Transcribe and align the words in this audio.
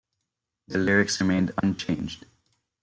The 0.67 0.79
lyrics 0.79 1.21
remained 1.21 1.51
unchanged. 1.61 2.25